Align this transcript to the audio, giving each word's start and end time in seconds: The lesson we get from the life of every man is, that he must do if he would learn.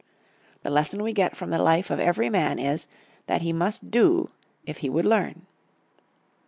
The 0.63 0.71
lesson 0.71 1.03
we 1.03 1.13
get 1.13 1.35
from 1.37 1.51
the 1.51 1.59
life 1.61 1.91
of 1.91 1.99
every 1.99 2.27
man 2.27 2.57
is, 2.57 2.87
that 3.27 3.43
he 3.43 3.53
must 3.53 3.91
do 3.91 4.31
if 4.65 4.79
he 4.79 4.89
would 4.89 5.05
learn. 5.05 5.45